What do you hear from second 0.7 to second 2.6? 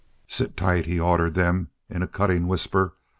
he ordered them in a cutting